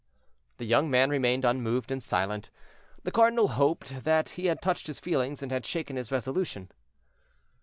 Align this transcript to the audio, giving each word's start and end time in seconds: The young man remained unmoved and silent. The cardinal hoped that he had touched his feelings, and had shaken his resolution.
The 0.57 0.65
young 0.65 0.89
man 0.89 1.11
remained 1.11 1.45
unmoved 1.45 1.91
and 1.91 2.01
silent. 2.01 2.49
The 3.03 3.11
cardinal 3.11 3.49
hoped 3.49 4.03
that 4.03 4.29
he 4.29 4.47
had 4.47 4.59
touched 4.59 4.87
his 4.87 4.99
feelings, 4.99 5.43
and 5.43 5.51
had 5.51 5.63
shaken 5.63 5.95
his 5.95 6.11
resolution. 6.11 6.71